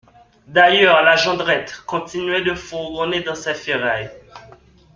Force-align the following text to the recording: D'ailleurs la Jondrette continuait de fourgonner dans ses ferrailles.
D'ailleurs 0.47 1.03
la 1.03 1.15
Jondrette 1.15 1.83
continuait 1.85 2.41
de 2.41 2.55
fourgonner 2.55 3.21
dans 3.21 3.35
ses 3.35 3.53
ferrailles. 3.53 4.09